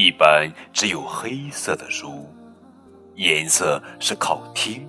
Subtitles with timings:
[0.00, 2.26] 一本只有黑色的书。
[3.16, 4.88] 颜色是靠听、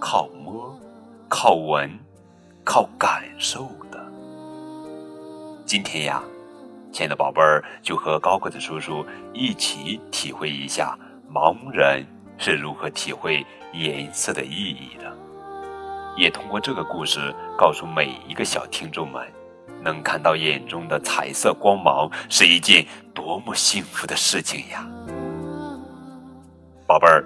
[0.00, 0.74] 靠摸、
[1.28, 1.90] 靠闻、
[2.64, 4.02] 靠感受的。
[5.66, 6.22] 今天呀，
[6.90, 10.98] 亲爱的宝贝儿，就和高个子叔叔一起体会一下
[11.30, 12.06] 盲人
[12.38, 13.44] 是如何体会
[13.74, 15.14] 颜色的意义的。
[16.16, 19.30] 也通过这个故事，告诉每一个小听众们，
[19.86, 24.84] 能看到眼中的彩色光芒是一件多么幸福的事情呀！
[26.88, 27.24] 宝贝儿，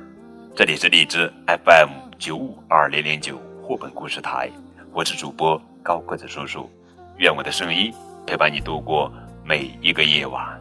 [0.54, 1.88] 这里是荔枝 FM
[2.18, 4.50] 九五二零零九绘本故事台，
[4.92, 6.70] 我是主播高个子叔叔，
[7.16, 7.90] 愿我的声音
[8.26, 9.10] 陪伴你度过
[9.42, 10.60] 每一个夜晚。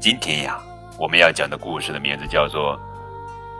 [0.00, 0.58] 今天呀，
[0.98, 2.74] 我们要讲的故事的名字叫做《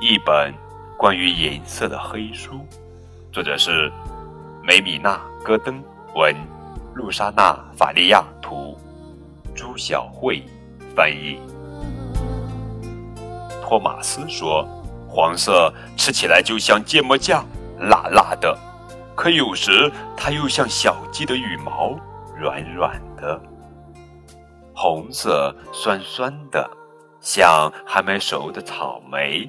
[0.00, 0.54] 一本
[0.96, 2.54] 关于颜色的黑书》。
[3.30, 3.92] 作者是
[4.62, 5.84] 梅米娜·戈登
[6.14, 6.34] 文，
[6.98, 8.76] 露莎娜·法利亚图，
[9.54, 10.42] 朱晓慧
[10.96, 11.38] 翻译。
[13.62, 14.66] 托马斯说
[15.08, 17.46] ：“黄色吃起来就像芥末酱，
[17.78, 18.52] 辣辣的；
[19.14, 21.96] 可有时它又像小鸡的羽毛，
[22.36, 23.40] 软软的。
[24.74, 26.68] 红色酸酸的，
[27.20, 29.48] 像还没熟的草莓。”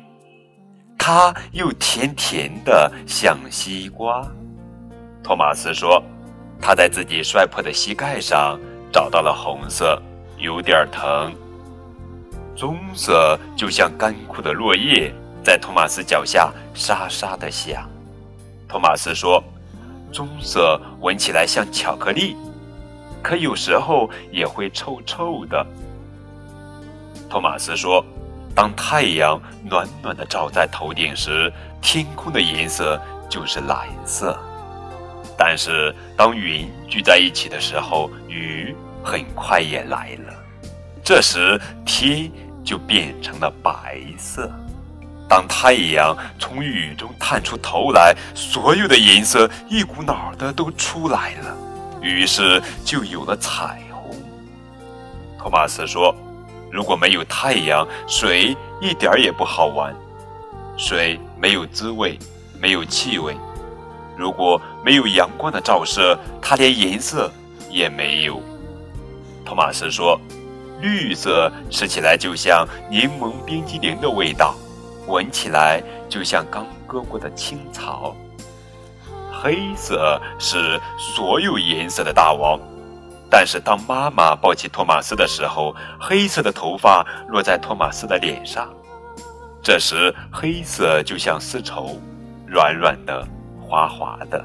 [0.99, 4.23] 它又甜甜的像西瓜，
[5.23, 5.99] 托马斯说
[6.61, 8.59] ：“他在自己摔破的膝盖上
[8.91, 10.01] 找到了红色，
[10.37, 11.33] 有点疼。
[12.55, 17.89] 棕色就像干枯的落叶，在托马斯脚下沙沙的响。”
[18.67, 19.43] 托马斯说
[20.11, 22.35] ：“棕色闻起来像巧克力，
[23.23, 25.65] 可有时候也会臭臭的。”
[27.29, 28.05] 托马斯说。
[28.55, 34.37] 当太阳暖暖的照在头顶时，天空的颜色就是蓝色。
[35.41, 40.33] 但是当云聚在一起的时候，雨很快也来了。
[41.01, 42.29] 这时天
[42.61, 44.51] 就变成了白色。
[45.29, 51.57] 当太阳从雨中探出头来，所有的颜色一股脑的都出来了，
[52.01, 54.13] 于是就有了彩虹。
[55.37, 56.13] 托马斯说。
[56.71, 59.91] 如果没有太阳，水一点儿也不好玩。
[60.77, 62.15] 水没有滋味，
[62.61, 63.35] 没有气味。
[64.19, 67.31] 如果没有阳光的照射，它连颜色
[67.69, 68.41] 也没有。
[69.45, 70.19] 托马斯说
[70.81, 74.53] ：“绿色吃起来就像柠檬冰激凌的味道，
[75.07, 78.13] 闻起来就像刚割过的青草。
[79.31, 82.59] 黑色是所有颜色的大王。”
[83.31, 88.67] 但是，当妈妈抱起托马斯的时候，黑色的头发落在托马斯的脸上。
[89.61, 92.01] 这时，黑色就像丝绸，
[92.47, 93.27] 软软的，
[93.69, 94.43] 滑滑的。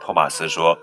[0.00, 0.74] 托马斯说：“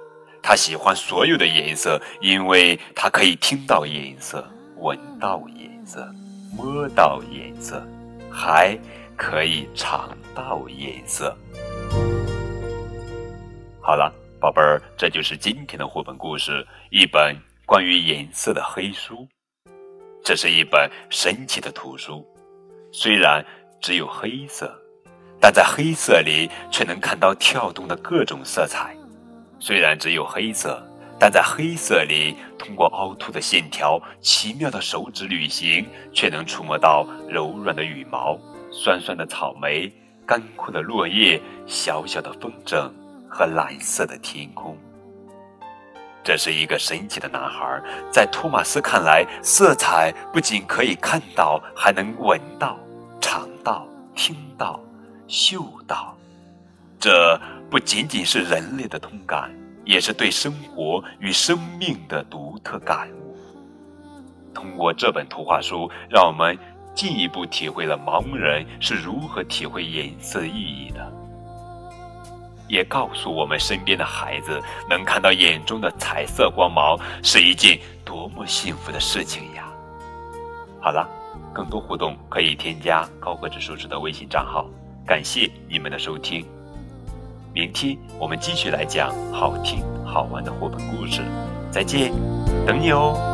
[0.42, 6.08] 他喜欢所有的颜色，因为他可以听到颜色，闻到颜色，
[6.56, 7.84] 摸到颜色，
[8.31, 8.78] 还
[9.18, 11.36] 可以尝到颜色。”
[13.81, 14.14] 好了。
[14.42, 19.28] 宝贝儿，这就是今天的绘本故事，一本关于颜色的黑书。
[20.24, 22.26] 这是一本神奇的图书，
[22.92, 23.46] 虽然
[23.80, 24.76] 只有黑色，
[25.41, 28.96] 但在黑色里却能看到跳动的各种色彩。
[29.59, 30.81] 虽然只有黑色，
[31.19, 38.40] 但在黑色里，通过凹凸的线条、奇妙的手指旅行，却能触摸到柔软的羽毛、
[38.72, 39.91] 酸酸的草莓、
[40.25, 42.90] 干枯的落叶、小小的风筝。
[43.34, 44.78] 和蓝色的天空。
[46.22, 47.81] 这是一个神奇的男孩，
[48.12, 52.78] 在托马斯看来，色彩不仅可以看到，还能闻到、
[53.22, 54.78] 尝到、听到、
[55.31, 56.14] 嗅到。
[57.00, 59.50] 这不仅仅是人类的通感，
[59.86, 63.36] 也是对生活与生命的独特感悟。
[64.53, 66.56] 通过这本图画书，让我们
[66.94, 71.12] 进一步体会了盲人是如何体会颜色意义的。
[72.68, 79.68] 也告诉我们身边的孩子，能看到眼中的彩色光芒是一件多么幸福的事情呀！
[80.81, 81.10] 好了，
[81.54, 84.69] 更多互动可以添加高个子叔叔的微信账号。
[85.06, 86.45] 感谢你们的收听，
[87.53, 91.21] 明天我们继续来讲好听好玩的绘本故事。
[91.71, 92.12] 再见，
[92.65, 93.31] 等你哦。